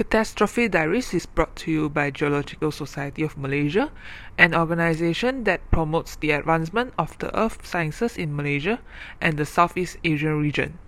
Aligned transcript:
Catastrophe 0.00 0.66
Diaries 0.66 1.12
is 1.12 1.26
brought 1.26 1.54
to 1.56 1.70
you 1.70 1.90
by 1.90 2.10
Geological 2.10 2.72
Society 2.72 3.22
of 3.22 3.36
Malaysia, 3.36 3.92
an 4.38 4.54
organization 4.54 5.44
that 5.44 5.60
promotes 5.70 6.16
the 6.16 6.30
advancement 6.30 6.94
of 6.98 7.18
the 7.18 7.28
earth 7.38 7.66
sciences 7.66 8.16
in 8.16 8.34
Malaysia 8.34 8.80
and 9.20 9.36
the 9.36 9.44
Southeast 9.44 9.98
Asian 10.02 10.40
region. 10.40 10.78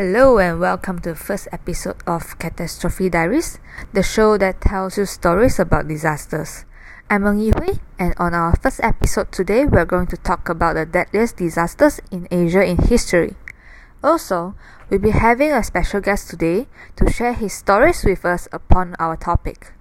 Hello 0.00 0.38
and 0.38 0.58
welcome 0.58 0.98
to 1.00 1.10
the 1.10 1.14
first 1.14 1.46
episode 1.52 2.00
of 2.06 2.38
Catastrophe 2.38 3.10
Diaries, 3.10 3.60
the 3.92 4.02
show 4.02 4.38
that 4.38 4.62
tells 4.62 4.96
you 4.96 5.04
stories 5.04 5.60
about 5.60 5.88
disasters. 5.88 6.64
I'm 7.10 7.24
Meng 7.24 7.36
Yihui, 7.36 7.80
and 7.98 8.14
on 8.16 8.32
our 8.32 8.56
first 8.56 8.80
episode 8.82 9.30
today, 9.30 9.66
we're 9.66 9.84
going 9.84 10.06
to 10.06 10.16
talk 10.16 10.48
about 10.48 10.76
the 10.76 10.86
deadliest 10.86 11.36
disasters 11.36 12.00
in 12.10 12.26
Asia 12.30 12.64
in 12.64 12.78
history. 12.78 13.36
Also, 14.02 14.54
we'll 14.88 15.04
be 15.04 15.10
having 15.10 15.52
a 15.52 15.62
special 15.62 16.00
guest 16.00 16.30
today 16.30 16.66
to 16.96 17.12
share 17.12 17.34
his 17.34 17.52
stories 17.52 18.02
with 18.02 18.24
us 18.24 18.48
upon 18.52 18.96
our 18.98 19.18
topic. 19.18 19.74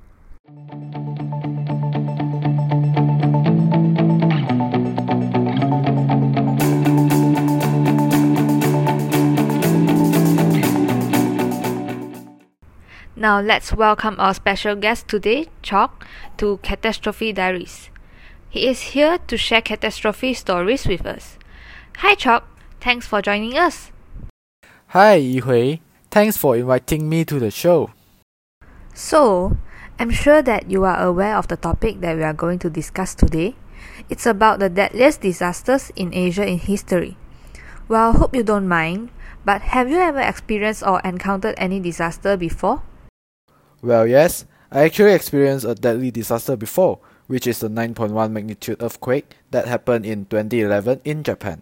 Now 13.19 13.41
let's 13.41 13.73
welcome 13.73 14.15
our 14.17 14.33
special 14.33 14.77
guest 14.77 15.09
today, 15.09 15.47
Chalk, 15.61 16.07
to 16.37 16.55
Catastrophe 16.63 17.33
Diaries. 17.33 17.89
He 18.47 18.65
is 18.65 18.95
here 18.95 19.17
to 19.27 19.35
share 19.35 19.61
catastrophe 19.61 20.33
stories 20.33 20.87
with 20.87 21.05
us. 21.05 21.37
Hi 21.97 22.15
Chalk, 22.15 22.47
thanks 22.79 23.07
for 23.07 23.21
joining 23.21 23.57
us. 23.57 23.91
Hi 24.95 25.19
Yihui, 25.19 25.81
thanks 26.09 26.37
for 26.37 26.55
inviting 26.55 27.09
me 27.09 27.25
to 27.25 27.39
the 27.39 27.51
show. 27.51 27.91
So, 28.93 29.57
I'm 29.99 30.11
sure 30.11 30.41
that 30.41 30.71
you 30.71 30.85
are 30.85 31.03
aware 31.03 31.35
of 31.35 31.49
the 31.49 31.57
topic 31.57 31.99
that 31.99 32.15
we 32.15 32.23
are 32.23 32.31
going 32.31 32.59
to 32.59 32.69
discuss 32.69 33.15
today. 33.15 33.57
It's 34.07 34.25
about 34.25 34.59
the 34.59 34.69
deadliest 34.69 35.19
disasters 35.19 35.91
in 35.97 36.13
Asia 36.13 36.47
in 36.47 36.59
history. 36.59 37.17
Well, 37.89 38.13
hope 38.13 38.33
you 38.33 38.43
don't 38.43 38.69
mind, 38.69 39.11
but 39.43 39.75
have 39.75 39.89
you 39.89 39.97
ever 39.97 40.21
experienced 40.21 40.87
or 40.87 41.01
encountered 41.03 41.55
any 41.57 41.81
disaster 41.81 42.37
before? 42.37 42.81
Well, 43.81 44.05
yes, 44.05 44.45
I 44.71 44.83
actually 44.83 45.13
experienced 45.13 45.65
a 45.65 45.73
deadly 45.73 46.11
disaster 46.11 46.57
before, 46.57 46.99
which 47.27 47.47
is 47.47 47.59
the 47.59 47.69
9.1 47.69 48.31
magnitude 48.31 48.83
earthquake 48.83 49.37
that 49.51 49.67
happened 49.67 50.05
in 50.05 50.25
2011 50.25 51.01
in 51.05 51.23
Japan. 51.23 51.61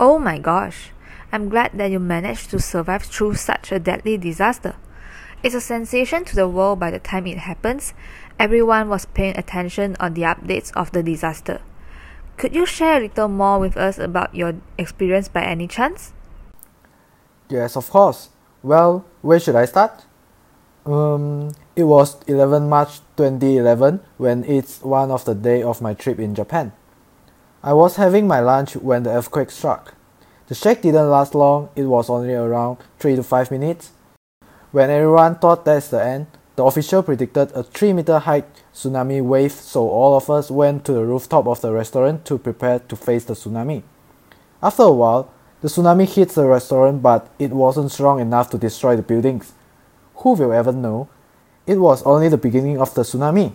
Oh 0.00 0.18
my 0.18 0.38
gosh, 0.38 0.90
I'm 1.32 1.48
glad 1.50 1.72
that 1.74 1.90
you 1.90 1.98
managed 1.98 2.50
to 2.50 2.60
survive 2.60 3.02
through 3.02 3.34
such 3.34 3.72
a 3.72 3.78
deadly 3.78 4.16
disaster. 4.16 4.76
It's 5.42 5.54
a 5.54 5.60
sensation 5.60 6.24
to 6.24 6.34
the 6.34 6.48
world 6.48 6.80
by 6.80 6.90
the 6.90 6.98
time 6.98 7.26
it 7.26 7.38
happens. 7.38 7.92
Everyone 8.38 8.88
was 8.88 9.04
paying 9.04 9.36
attention 9.36 9.96
on 10.00 10.14
the 10.14 10.22
updates 10.22 10.72
of 10.74 10.92
the 10.92 11.02
disaster. 11.02 11.60
Could 12.38 12.54
you 12.54 12.64
share 12.64 12.96
a 12.96 13.00
little 13.00 13.28
more 13.28 13.58
with 13.58 13.76
us 13.76 13.98
about 13.98 14.34
your 14.34 14.54
experience 14.78 15.28
by 15.28 15.44
any 15.44 15.68
chance? 15.68 16.14
Yes, 17.48 17.76
of 17.76 17.88
course. 17.90 18.30
Well, 18.62 19.04
where 19.20 19.38
should 19.38 19.56
I 19.56 19.66
start? 19.66 20.06
Um, 20.86 21.50
it 21.74 21.82
was 21.82 22.16
11 22.28 22.68
March 22.68 23.00
2011 23.16 23.98
when 24.18 24.44
it's 24.44 24.80
one 24.82 25.10
of 25.10 25.24
the 25.24 25.34
day 25.34 25.60
of 25.60 25.82
my 25.82 25.94
trip 25.94 26.20
in 26.20 26.32
Japan. 26.32 26.72
I 27.60 27.72
was 27.72 27.96
having 27.96 28.28
my 28.28 28.38
lunch 28.38 28.76
when 28.76 29.02
the 29.02 29.10
earthquake 29.10 29.50
struck. 29.50 29.94
The 30.46 30.54
shake 30.54 30.82
didn't 30.82 31.10
last 31.10 31.34
long, 31.34 31.70
it 31.74 31.86
was 31.86 32.08
only 32.08 32.34
around 32.34 32.78
3 33.00 33.16
to 33.16 33.24
5 33.24 33.50
minutes. 33.50 33.90
When 34.70 34.88
everyone 34.88 35.34
thought 35.34 35.64
that's 35.64 35.88
the 35.88 36.04
end, 36.04 36.28
the 36.54 36.64
official 36.64 37.02
predicted 37.02 37.50
a 37.52 37.64
3 37.64 37.92
meter 37.92 38.20
high 38.20 38.44
tsunami 38.72 39.20
wave, 39.24 39.50
so 39.50 39.88
all 39.88 40.16
of 40.16 40.30
us 40.30 40.52
went 40.52 40.84
to 40.84 40.92
the 40.92 41.04
rooftop 41.04 41.48
of 41.48 41.62
the 41.62 41.72
restaurant 41.72 42.24
to 42.26 42.38
prepare 42.38 42.78
to 42.78 42.94
face 42.94 43.24
the 43.24 43.34
tsunami. 43.34 43.82
After 44.62 44.84
a 44.84 44.92
while, 44.92 45.32
the 45.62 45.68
tsunami 45.68 46.08
hit 46.08 46.28
the 46.28 46.46
restaurant, 46.46 47.02
but 47.02 47.28
it 47.40 47.50
wasn't 47.50 47.90
strong 47.90 48.20
enough 48.20 48.50
to 48.50 48.58
destroy 48.58 48.94
the 48.94 49.02
buildings. 49.02 49.52
Who 50.16 50.32
will 50.32 50.52
ever 50.52 50.72
know? 50.72 51.08
It 51.66 51.78
was 51.78 52.02
only 52.04 52.28
the 52.28 52.38
beginning 52.38 52.80
of 52.80 52.94
the 52.94 53.02
tsunami. 53.02 53.52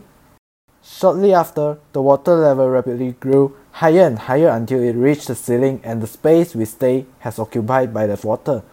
Shortly 0.84 1.34
after, 1.34 1.78
the 1.94 2.02
water 2.02 2.36
level 2.36 2.70
rapidly 2.70 3.14
grew 3.20 3.56
higher 3.72 4.02
and 4.02 4.20
higher 4.20 4.50
until 4.50 4.82
it 4.82 4.94
reached 4.94 5.28
the 5.28 5.36
ceiling 5.36 5.80
and 5.84 6.02
the 6.02 6.08
space 6.08 6.56
we 6.56 6.66
stay 6.66 7.06
has 7.20 7.40
occupied 7.40 7.94
by 7.94 8.08
the 8.08 8.20
water. 8.26 8.64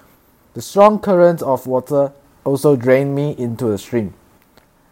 The 0.55 0.63
strong 0.63 0.99
current 0.99 1.43
of 1.43 1.67
water 1.67 2.13
also 2.45 2.77
drained 2.77 3.15
me 3.15 3.35
into 3.39 3.67
the 3.67 3.79
stream. 3.79 4.15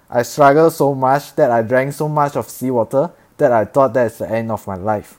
I 0.08 0.22
struggled 0.22 0.72
so 0.74 0.94
much 0.94 1.34
that 1.36 1.50
I 1.50 1.62
drank 1.62 1.92
so 1.92 2.08
much 2.08 2.36
of 2.36 2.48
seawater 2.48 3.10
that 3.38 3.50
I 3.50 3.64
thought 3.64 3.94
that's 3.94 4.18
the 4.18 4.30
end 4.30 4.52
of 4.52 4.66
my 4.66 4.76
life. 4.76 5.18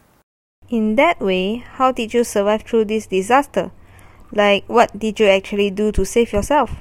In 0.70 0.96
that 0.96 1.20
way, 1.20 1.58
how 1.58 1.92
did 1.92 2.14
you 2.14 2.24
survive 2.24 2.64
through 2.64 2.86
this 2.86 3.08
disaster? 3.08 3.72
Like, 4.32 4.66
what 4.68 4.98
did 4.98 5.20
you 5.20 5.28
actually 5.28 5.72
do 5.72 5.92
to 5.92 6.06
save 6.06 6.32
yourself? 6.32 6.72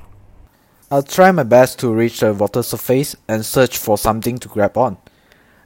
I'll 0.88 1.02
try 1.02 1.32
my 1.32 1.42
best 1.42 1.80
to 1.80 1.92
reach 1.92 2.20
the 2.20 2.32
water 2.32 2.62
surface 2.62 3.16
and 3.26 3.44
search 3.44 3.76
for 3.76 3.98
something 3.98 4.38
to 4.38 4.46
grab 4.46 4.76
on. 4.76 4.98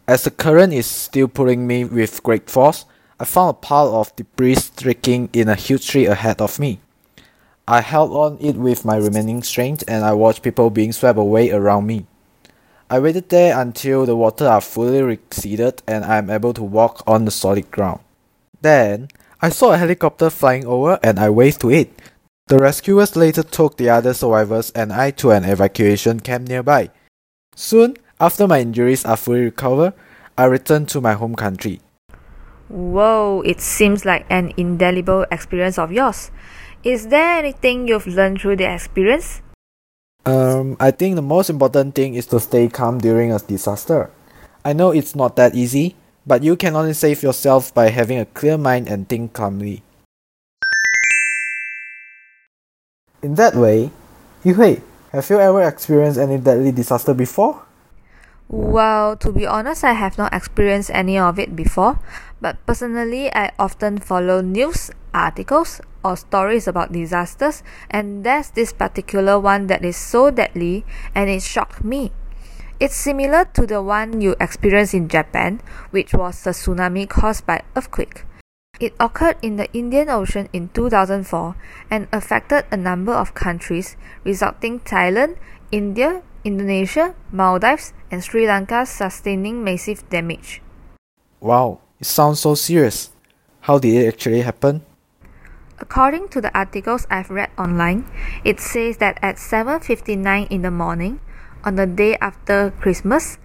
As 0.08 0.24
the 0.24 0.30
current 0.30 0.72
is 0.72 0.86
still 0.86 1.28
pulling 1.28 1.66
me 1.66 1.84
with 1.84 2.22
great 2.22 2.48
force, 2.48 2.86
I 3.18 3.26
found 3.26 3.50
a 3.50 3.52
pile 3.52 3.94
of 3.94 4.16
debris 4.16 4.54
sticking 4.54 5.28
in 5.34 5.50
a 5.50 5.54
huge 5.56 5.86
tree 5.86 6.06
ahead 6.06 6.40
of 6.40 6.58
me. 6.58 6.80
I 7.68 7.82
held 7.82 8.12
on 8.12 8.38
it 8.40 8.56
with 8.56 8.86
my 8.86 8.96
remaining 8.96 9.42
strength 9.42 9.84
and 9.86 10.06
I 10.06 10.14
watched 10.14 10.42
people 10.42 10.70
being 10.70 10.92
swept 10.92 11.18
away 11.18 11.50
around 11.50 11.86
me. 11.86 12.06
I 12.88 12.98
waited 12.98 13.28
there 13.28 13.60
until 13.60 14.06
the 14.06 14.16
water 14.16 14.48
are 14.48 14.62
fully 14.62 15.02
receded 15.02 15.82
and 15.86 16.02
I 16.02 16.16
am 16.16 16.30
able 16.30 16.54
to 16.54 16.62
walk 16.62 17.02
on 17.06 17.26
the 17.26 17.30
solid 17.30 17.70
ground. 17.70 18.00
Then, 18.62 19.08
I 19.42 19.50
saw 19.50 19.72
a 19.72 19.76
helicopter 19.76 20.30
flying 20.30 20.64
over 20.64 20.98
and 21.02 21.20
I 21.20 21.28
waved 21.28 21.60
to 21.60 21.70
it. 21.70 21.92
The 22.50 22.58
rescuers 22.58 23.14
later 23.14 23.44
took 23.44 23.76
the 23.76 23.90
other 23.90 24.12
survivors 24.12 24.72
and 24.74 24.92
I 24.92 25.12
to 25.22 25.30
an 25.30 25.44
evacuation 25.44 26.18
camp 26.18 26.48
nearby. 26.48 26.90
Soon, 27.54 27.94
after 28.18 28.48
my 28.48 28.58
injuries 28.58 29.04
are 29.04 29.16
fully 29.16 29.42
recovered, 29.42 29.94
I 30.36 30.46
returned 30.46 30.88
to 30.88 31.00
my 31.00 31.12
home 31.12 31.36
country. 31.36 31.78
Whoa, 32.66 33.42
it 33.46 33.60
seems 33.60 34.04
like 34.04 34.26
an 34.28 34.52
indelible 34.56 35.26
experience 35.30 35.78
of 35.78 35.92
yours. 35.92 36.32
Is 36.82 37.06
there 37.06 37.38
anything 37.38 37.86
you've 37.86 38.08
learned 38.08 38.40
through 38.40 38.56
the 38.56 38.66
experience? 38.66 39.42
Um, 40.26 40.76
I 40.80 40.90
think 40.90 41.14
the 41.14 41.22
most 41.22 41.50
important 41.50 41.94
thing 41.94 42.14
is 42.14 42.26
to 42.34 42.40
stay 42.40 42.66
calm 42.66 42.98
during 42.98 43.32
a 43.32 43.38
disaster. 43.38 44.10
I 44.64 44.72
know 44.72 44.90
it's 44.90 45.14
not 45.14 45.36
that 45.36 45.54
easy, 45.54 45.94
but 46.26 46.42
you 46.42 46.56
can 46.56 46.74
only 46.74 46.94
save 46.94 47.22
yourself 47.22 47.72
by 47.72 47.90
having 47.90 48.18
a 48.18 48.26
clear 48.26 48.58
mind 48.58 48.88
and 48.88 49.08
think 49.08 49.34
calmly. 49.34 49.84
In 53.22 53.34
that 53.34 53.54
way, 53.54 53.92
Yihui, 54.44 54.80
have 55.12 55.28
you 55.28 55.38
ever 55.38 55.60
experienced 55.62 56.18
any 56.18 56.38
deadly 56.38 56.72
disaster 56.72 57.12
before? 57.12 57.68
Well, 58.48 59.14
to 59.18 59.30
be 59.30 59.46
honest, 59.46 59.84
I 59.84 59.92
have 59.92 60.16
not 60.16 60.32
experienced 60.32 60.90
any 60.90 61.18
of 61.18 61.38
it 61.38 61.54
before, 61.54 62.00
but 62.40 62.56
personally, 62.64 63.28
I 63.32 63.52
often 63.58 63.98
follow 63.98 64.40
news 64.40 64.90
articles 65.12 65.82
or 66.02 66.16
stories 66.16 66.66
about 66.66 66.92
disasters, 66.92 67.62
and 67.90 68.24
there's 68.24 68.50
this 68.50 68.72
particular 68.72 69.38
one 69.38 69.66
that 69.68 69.84
is 69.84 69.96
so 69.96 70.30
deadly 70.30 70.86
and 71.14 71.28
it 71.28 71.42
shocked 71.42 71.84
me. 71.84 72.12
It's 72.80 72.96
similar 72.96 73.44
to 73.52 73.66
the 73.66 73.82
one 73.82 74.22
you 74.22 74.34
experienced 74.40 74.94
in 74.94 75.08
Japan, 75.08 75.60
which 75.90 76.14
was 76.14 76.42
the 76.42 76.50
tsunami 76.50 77.06
caused 77.06 77.44
by 77.44 77.60
earthquake. 77.76 78.24
It 78.80 78.96
occurred 78.98 79.36
in 79.42 79.60
the 79.60 79.68
Indian 79.76 80.08
Ocean 80.08 80.48
in 80.56 80.72
2004 80.72 81.54
and 81.92 82.08
affected 82.12 82.64
a 82.72 82.80
number 82.80 83.12
of 83.12 83.36
countries, 83.36 83.94
resulting 84.24 84.80
Thailand, 84.80 85.36
India, 85.70 86.22
Indonesia, 86.44 87.14
Maldives, 87.30 87.92
and 88.10 88.24
Sri 88.24 88.48
Lanka 88.48 88.86
sustaining 88.86 89.62
massive 89.62 90.08
damage. 90.08 90.62
Wow, 91.40 91.84
it 92.00 92.06
sounds 92.06 92.40
so 92.40 92.56
serious. 92.56 93.12
How 93.68 93.76
did 93.78 93.92
it 93.92 94.08
actually 94.08 94.40
happen? 94.40 94.80
According 95.76 96.32
to 96.32 96.40
the 96.40 96.52
articles 96.56 97.06
I've 97.12 97.28
read 97.28 97.52
online, 97.60 98.08
it 98.44 98.60
says 98.60 98.96
that 99.04 99.20
at 99.20 99.36
7:59 99.36 100.48
in 100.48 100.64
the 100.64 100.72
morning, 100.72 101.20
on 101.64 101.76
the 101.76 101.84
day 101.84 102.16
after 102.16 102.72
Christmas, 102.80 103.36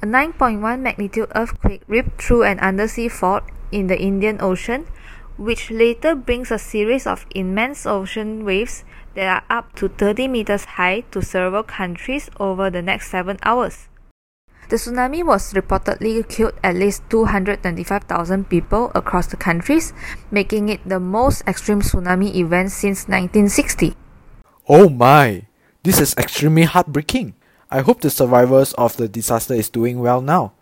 a 0.00 0.06
9.1 0.08 0.80
magnitude 0.80 1.28
earthquake 1.36 1.84
ripped 1.88 2.16
through 2.16 2.48
an 2.48 2.56
undersea 2.60 3.12
fault 3.12 3.44
in 3.72 3.86
the 3.86 3.98
Indian 3.98 4.38
Ocean, 4.40 4.86
which 5.36 5.70
later 5.70 6.14
brings 6.14 6.50
a 6.50 6.58
series 6.58 7.06
of 7.06 7.26
immense 7.34 7.86
ocean 7.86 8.44
waves 8.44 8.84
that 9.14 9.26
are 9.26 9.58
up 9.58 9.74
to 9.76 9.88
30 9.88 10.28
meters 10.28 10.64
high 10.76 11.00
to 11.10 11.22
several 11.22 11.62
countries 11.62 12.28
over 12.38 12.70
the 12.70 12.82
next 12.82 13.10
7 13.10 13.38
hours. 13.42 13.88
The 14.68 14.76
tsunami 14.76 15.24
was 15.24 15.54
reportedly 15.54 16.28
killed 16.28 16.52
at 16.62 16.76
least 16.76 17.02
225,000 17.08 18.50
people 18.50 18.92
across 18.94 19.26
the 19.26 19.38
countries, 19.38 19.94
making 20.30 20.68
it 20.68 20.84
the 20.84 21.00
most 21.00 21.40
extreme 21.48 21.80
tsunami 21.80 22.34
event 22.36 22.70
since 22.70 23.08
1960. 23.08 23.96
Oh 24.68 24.90
my! 24.90 25.46
This 25.84 26.00
is 26.00 26.12
extremely 26.18 26.64
heartbreaking. 26.64 27.32
I 27.70 27.80
hope 27.80 28.02
the 28.02 28.10
survivors 28.10 28.74
of 28.74 28.98
the 28.98 29.08
disaster 29.08 29.54
is 29.54 29.70
doing 29.70 30.00
well 30.00 30.20
now. 30.20 30.52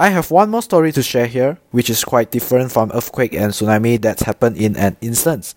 I 0.00 0.08
have 0.08 0.30
one 0.30 0.48
more 0.48 0.62
story 0.62 0.92
to 0.92 1.02
share 1.02 1.26
here, 1.26 1.58
which 1.72 1.90
is 1.90 2.04
quite 2.04 2.30
different 2.30 2.72
from 2.72 2.90
earthquake 2.94 3.34
and 3.34 3.52
tsunami 3.52 4.00
that 4.00 4.20
happened 4.20 4.56
in 4.56 4.74
an 4.80 4.96
instance. 5.02 5.54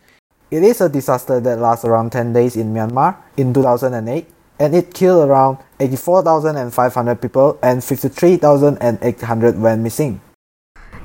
It 0.51 0.63
is 0.63 0.81
a 0.81 0.89
disaster 0.89 1.39
that 1.39 1.59
lasts 1.59 1.85
around 1.85 2.11
10 2.11 2.33
days 2.33 2.57
in 2.57 2.73
Myanmar 2.73 3.15
in 3.37 3.53
2008 3.53 4.27
and 4.59 4.75
it 4.75 4.93
killed 4.93 5.29
around 5.29 5.59
84,500 5.79 7.21
people 7.21 7.57
and 7.63 7.81
53,800 7.81 9.59
went 9.59 9.81
missing. 9.81 10.19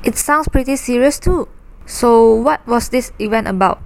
It 0.03 0.19
sounds 0.19 0.49
pretty 0.49 0.75
serious 0.75 1.21
too. 1.21 1.47
So, 1.87 2.35
what 2.35 2.67
was 2.67 2.89
this 2.89 3.13
event 3.21 3.47
about? 3.47 3.79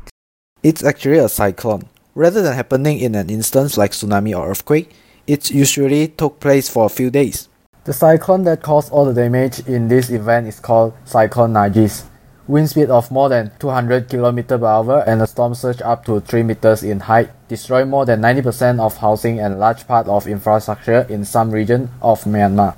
It's 0.62 0.82
actually 0.82 1.19
a 1.19 1.28
cyclone. 1.28 1.82
Rather 2.14 2.40
than 2.40 2.54
happening 2.54 3.00
in 3.00 3.14
an 3.14 3.28
instance 3.28 3.76
like 3.76 3.90
tsunami 3.90 4.32
or 4.34 4.49
earthquake, 4.49 4.96
it 5.26 5.50
usually 5.50 6.08
took 6.08 6.40
place 6.40 6.70
for 6.70 6.87
a 6.87 6.88
few 6.88 7.10
days. 7.10 7.50
The 7.84 7.93
cyclone 7.93 8.44
that 8.44 8.62
caused 8.62 8.93
all 8.93 9.06
the 9.06 9.12
damage 9.12 9.58
in 9.67 9.88
this 9.88 10.08
event 10.08 10.46
is 10.46 10.61
called 10.61 10.94
Cyclone 11.05 11.55
Nargis. 11.55 12.05
Wind 12.46 12.70
speed 12.70 12.90
of 12.90 13.11
more 13.11 13.29
than 13.29 13.50
200 13.58 14.08
km 14.08 14.46
per 14.46 14.64
hour 14.64 15.02
and 15.05 15.20
a 15.20 15.26
storm 15.26 15.52
surge 15.56 15.82
up 15.82 16.05
to 16.05 16.20
3 16.20 16.44
meters 16.44 16.84
in 16.84 17.00
height 17.00 17.31
destroyed 17.49 17.88
more 17.88 18.06
than 18.06 18.20
90% 18.23 18.79
of 18.79 18.99
housing 18.99 19.40
and 19.40 19.58
large 19.58 19.88
part 19.88 20.06
of 20.06 20.29
infrastructure 20.29 21.00
in 21.08 21.25
some 21.25 21.50
region 21.50 21.90
of 22.00 22.23
Myanmar. 22.23 22.76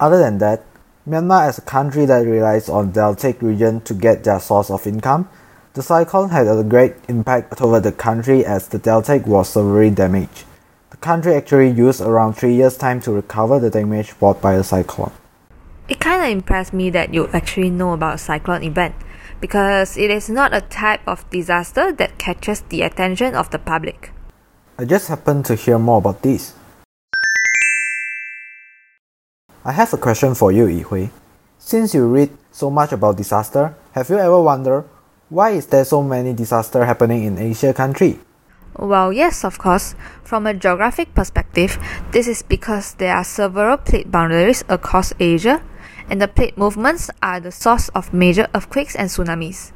Other 0.00 0.18
than 0.18 0.38
that, 0.38 0.64
Myanmar 1.08 1.46
as 1.46 1.58
a 1.58 1.62
country 1.62 2.04
that 2.06 2.26
relies 2.26 2.68
on 2.68 2.90
deltaic 2.90 3.40
region 3.42 3.80
to 3.82 3.94
get 3.94 4.24
their 4.24 4.40
source 4.40 4.72
of 4.72 4.88
income, 4.88 5.28
the 5.74 5.82
cyclone 5.82 6.30
had 6.30 6.48
a 6.48 6.64
great 6.64 6.96
impact 7.06 7.62
over 7.62 7.78
the 7.78 7.92
country 7.92 8.44
as 8.44 8.66
the 8.66 8.80
deltaic 8.80 9.24
was 9.24 9.50
severely 9.50 9.90
damaged 9.90 10.46
country 11.02 11.34
actually 11.34 11.70
used 11.70 12.00
around 12.00 12.34
three 12.34 12.54
years' 12.54 12.78
time 12.78 13.00
to 13.02 13.12
recover 13.12 13.58
the 13.58 13.68
damage 13.68 14.16
brought 14.18 14.40
by 14.40 14.56
the 14.56 14.64
cyclone. 14.64 15.12
It 15.88 15.98
kind 15.98 16.22
of 16.22 16.30
impressed 16.30 16.72
me 16.72 16.88
that 16.90 17.12
you 17.12 17.28
actually 17.34 17.70
know 17.70 17.92
about 17.92 18.14
a 18.14 18.18
cyclone 18.18 18.62
event 18.62 18.94
because 19.40 19.98
it 19.98 20.10
is 20.10 20.30
not 20.30 20.54
a 20.54 20.62
type 20.62 21.02
of 21.06 21.28
disaster 21.28 21.90
that 21.92 22.18
catches 22.18 22.62
the 22.70 22.82
attention 22.82 23.34
of 23.34 23.50
the 23.50 23.58
public. 23.58 24.12
I 24.78 24.84
just 24.84 25.08
happened 25.08 25.44
to 25.46 25.56
hear 25.56 25.78
more 25.78 25.98
about 25.98 26.22
this. 26.22 26.54
I 29.64 29.72
have 29.72 29.92
a 29.92 29.98
question 29.98 30.34
for 30.34 30.50
you, 30.50 30.66
Yihui. 30.66 31.10
Since 31.58 31.94
you 31.94 32.06
read 32.06 32.30
so 32.52 32.70
much 32.70 32.92
about 32.92 33.16
disaster, 33.16 33.74
have 33.92 34.08
you 34.08 34.18
ever 34.18 34.40
wondered 34.40 34.84
why 35.28 35.50
is 35.50 35.66
there 35.66 35.84
so 35.84 36.02
many 36.02 36.32
disaster 36.32 36.84
happening 36.84 37.24
in 37.24 37.38
Asia 37.38 37.72
country? 37.72 38.20
Well, 38.78 39.12
yes, 39.12 39.44
of 39.44 39.58
course. 39.58 39.94
From 40.24 40.46
a 40.46 40.54
geographic 40.54 41.14
perspective, 41.14 41.78
this 42.12 42.26
is 42.26 42.42
because 42.42 42.94
there 42.94 43.14
are 43.14 43.24
several 43.24 43.76
plate 43.76 44.10
boundaries 44.10 44.64
across 44.68 45.12
Asia, 45.20 45.62
and 46.08 46.20
the 46.20 46.28
plate 46.28 46.56
movements 46.56 47.10
are 47.22 47.40
the 47.40 47.52
source 47.52 47.88
of 47.90 48.12
major 48.12 48.48
earthquakes 48.54 48.96
and 48.96 49.08
tsunamis. 49.08 49.72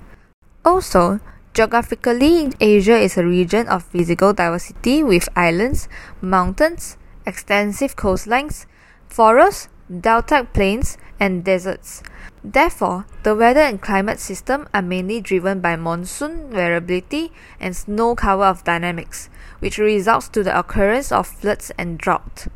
Also, 0.64 1.20
geographically, 1.52 2.52
Asia 2.58 2.96
is 2.96 3.16
a 3.16 3.24
region 3.24 3.68
of 3.68 3.84
physical 3.84 4.32
diversity 4.32 5.02
with 5.04 5.28
islands, 5.36 5.88
mountains, 6.20 6.96
extensive 7.26 7.96
coastlines, 7.96 8.66
forests, 9.08 9.68
delta 9.90 10.46
plains, 10.52 10.98
and 11.18 11.44
deserts. 11.44 12.02
Therefore, 12.44 13.06
the 13.22 13.34
weather 13.34 13.60
and 13.60 13.80
climate 13.80 14.20
system 14.20 14.68
are 14.74 14.82
mainly 14.82 15.20
driven 15.20 15.60
by 15.60 15.76
monsoon 15.76 16.50
variability 16.50 17.32
and 17.58 17.74
snow 17.74 18.14
cover 18.14 18.44
of 18.44 18.64
dynamics, 18.64 19.28
which 19.58 19.78
results 19.78 20.28
to 20.28 20.42
the 20.42 20.56
occurrence 20.56 21.10
of 21.10 21.26
floods 21.26 21.72
and 21.78 21.98
drought. 21.98 22.46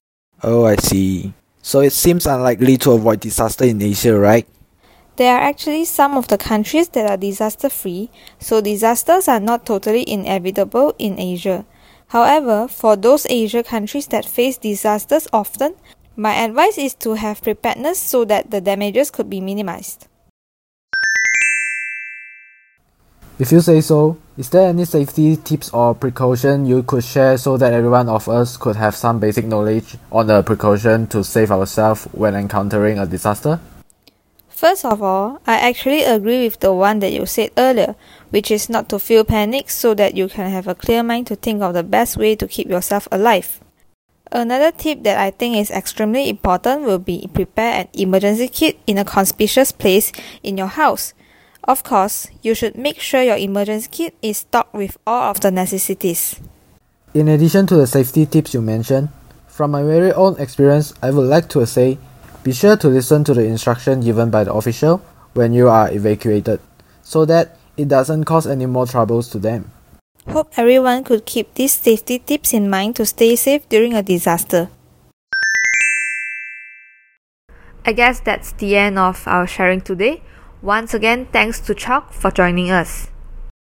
Oh, 0.42 0.64
I 0.64 0.76
see. 0.76 1.34
So 1.62 1.80
it 1.80 1.92
seems 1.92 2.26
unlikely 2.26 2.78
to 2.78 2.92
avoid 2.92 3.20
disaster 3.20 3.64
in 3.64 3.82
Asia, 3.82 4.18
right? 4.18 4.46
There 5.16 5.34
are 5.34 5.40
actually 5.40 5.84
some 5.84 6.16
of 6.16 6.28
the 6.28 6.38
countries 6.38 6.88
that 6.90 7.10
are 7.10 7.16
disaster 7.16 7.68
free, 7.68 8.10
so 8.38 8.60
disasters 8.60 9.28
are 9.28 9.40
not 9.40 9.66
totally 9.66 10.08
inevitable 10.08 10.94
in 10.98 11.18
Asia. 11.18 11.66
However, 12.08 12.66
for 12.66 12.96
those 12.96 13.26
Asia 13.28 13.62
countries 13.62 14.06
that 14.08 14.24
face 14.24 14.56
disasters 14.56 15.28
often, 15.32 15.74
my 16.16 16.34
advice 16.34 16.78
is 16.78 16.94
to 16.94 17.14
have 17.14 17.42
preparedness 17.42 17.98
so 17.98 18.24
that 18.24 18.50
the 18.50 18.60
damages 18.60 19.10
could 19.10 19.30
be 19.30 19.40
minimized. 19.40 20.06
If 23.40 23.52
you 23.52 23.62
say 23.62 23.80
so, 23.80 24.18
is 24.36 24.50
there 24.50 24.68
any 24.68 24.84
safety 24.84 25.34
tips 25.36 25.70
or 25.70 25.94
precaution 25.94 26.66
you 26.66 26.82
could 26.82 27.02
share 27.02 27.38
so 27.38 27.56
that 27.56 27.72
everyone 27.72 28.10
of 28.10 28.28
us 28.28 28.58
could 28.58 28.76
have 28.76 28.94
some 28.94 29.18
basic 29.18 29.46
knowledge 29.46 29.96
on 30.12 30.26
the 30.26 30.42
precaution 30.42 31.06
to 31.06 31.24
save 31.24 31.50
ourselves 31.50 32.04
when 32.12 32.34
encountering 32.34 32.98
a 32.98 33.06
disaster? 33.06 33.58
First 34.50 34.84
of 34.84 35.02
all, 35.02 35.40
I 35.46 35.56
actually 35.56 36.02
agree 36.02 36.44
with 36.44 36.60
the 36.60 36.74
one 36.74 36.98
that 36.98 37.14
you 37.14 37.24
said 37.24 37.52
earlier, 37.56 37.94
which 38.28 38.50
is 38.50 38.68
not 38.68 38.90
to 38.90 38.98
feel 38.98 39.24
panic 39.24 39.70
so 39.70 39.94
that 39.94 40.14
you 40.14 40.28
can 40.28 40.50
have 40.50 40.68
a 40.68 40.74
clear 40.74 41.02
mind 41.02 41.26
to 41.28 41.34
think 41.36 41.62
of 41.62 41.72
the 41.72 41.82
best 41.82 42.18
way 42.18 42.36
to 42.36 42.46
keep 42.46 42.68
yourself 42.68 43.08
alive. 43.10 43.58
Another 44.32 44.70
tip 44.70 45.02
that 45.02 45.18
I 45.18 45.32
think 45.32 45.56
is 45.56 45.70
extremely 45.70 46.28
important 46.28 46.82
will 46.82 47.00
be 47.00 47.28
prepare 47.34 47.80
an 47.82 47.88
emergency 47.94 48.48
kit 48.48 48.78
in 48.86 48.98
a 48.98 49.04
conspicuous 49.04 49.72
place 49.72 50.12
in 50.44 50.56
your 50.56 50.68
house. 50.68 51.14
Of 51.64 51.82
course, 51.82 52.28
you 52.40 52.54
should 52.54 52.76
make 52.76 53.00
sure 53.00 53.22
your 53.22 53.36
emergency 53.36 53.88
kit 53.90 54.14
is 54.22 54.38
stocked 54.38 54.72
with 54.72 54.96
all 55.04 55.30
of 55.30 55.40
the 55.40 55.50
necessities. 55.50 56.38
In 57.12 57.26
addition 57.26 57.66
to 57.66 57.74
the 57.74 57.88
safety 57.88 58.24
tips 58.24 58.54
you 58.54 58.62
mentioned, 58.62 59.08
from 59.48 59.72
my 59.72 59.82
very 59.82 60.12
own 60.12 60.38
experience, 60.38 60.94
I 61.02 61.10
would 61.10 61.26
like 61.26 61.48
to 61.50 61.66
say 61.66 61.98
be 62.44 62.52
sure 62.52 62.76
to 62.76 62.88
listen 62.88 63.24
to 63.24 63.34
the 63.34 63.44
instruction 63.44 64.00
given 64.00 64.30
by 64.30 64.44
the 64.44 64.54
official 64.54 65.02
when 65.34 65.52
you 65.52 65.68
are 65.68 65.92
evacuated 65.92 66.60
so 67.02 67.24
that 67.24 67.58
it 67.76 67.88
doesn't 67.88 68.24
cause 68.24 68.46
any 68.46 68.66
more 68.66 68.86
troubles 68.86 69.28
to 69.30 69.38
them. 69.38 69.72
Hope 70.28 70.52
everyone 70.56 71.04
could 71.04 71.24
keep 71.24 71.54
these 71.54 71.72
safety 71.72 72.18
tips 72.18 72.52
in 72.52 72.68
mind 72.68 72.96
to 72.96 73.06
stay 73.06 73.36
safe 73.36 73.68
during 73.68 73.94
a 73.94 74.02
disaster. 74.02 74.68
I 77.84 77.92
guess 77.92 78.20
that's 78.20 78.52
the 78.52 78.76
end 78.76 78.98
of 78.98 79.26
our 79.26 79.46
sharing 79.46 79.80
today. 79.80 80.22
Once 80.60 80.92
again, 80.92 81.26
thanks 81.32 81.58
to 81.60 81.74
Chalk 81.74 82.12
for 82.12 82.30
joining 82.30 82.70
us. 82.70 83.08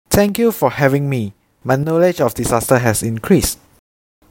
Thank 0.10 0.38
you 0.38 0.51
for 0.51 0.70
having 0.70 1.10
me. 1.10 1.34
My 1.63 1.77
knowledge 1.77 2.20
of 2.20 2.34
disaster 2.34 2.79
has 2.79 3.01
increased. 3.01 3.58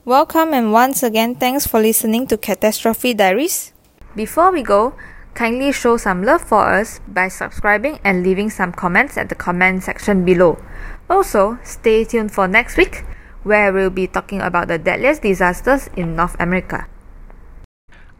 Welcome 0.04 0.52
and 0.52 0.72
once 0.72 1.02
again, 1.02 1.36
thanks 1.36 1.66
for 1.66 1.80
listening 1.80 2.26
to 2.26 2.36
Catastrophe 2.36 3.14
Diaries. 3.14 3.72
Before 4.14 4.52
we 4.52 4.62
go, 4.62 4.94
kindly 5.34 5.72
show 5.72 5.96
some 5.96 6.22
love 6.22 6.42
for 6.42 6.66
us 6.66 7.00
by 7.06 7.28
subscribing 7.28 7.99
and 8.04 8.22
leaving 8.22 8.50
some 8.50 8.72
comments 8.72 9.16
at 9.16 9.28
the 9.28 9.34
comment 9.34 9.82
section 9.82 10.25
below. 10.25 10.62
Also, 11.08 11.58
stay 11.64 12.04
tuned 12.04 12.32
for 12.32 12.46
next 12.46 12.76
week 12.76 13.04
where 13.42 13.72
we'll 13.72 13.90
be 13.90 14.06
talking 14.06 14.40
about 14.40 14.68
the 14.68 14.78
deadliest 14.78 15.22
disasters 15.22 15.88
in 15.96 16.16
North 16.16 16.37
America. 16.38 16.87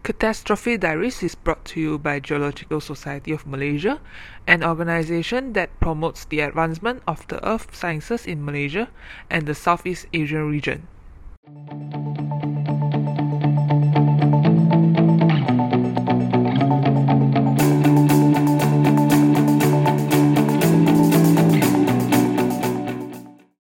Catastrophe 0.03 0.79
Diaries 0.79 1.23
is 1.23 1.35
brought 1.35 1.63
to 1.67 1.81
you 1.81 1.99
by 1.99 2.21
Geological 2.21 2.81
Society 2.81 3.33
of 3.33 3.47
Malaysia, 3.47 4.01
an 4.47 4.65
organization 4.65 5.53
that 5.53 5.69
promotes 5.79 6.25
the 6.25 6.41
advancement 6.41 7.03
of 7.07 7.29
the 7.29 7.37
earth 7.47 7.77
sciences 7.77 8.27
in 8.27 8.43
Malaysia 8.43 8.89
and 9.29 9.45
the 9.45 9.55
Southeast 9.55 10.07
Asian 10.15 10.49
region. 10.49 10.89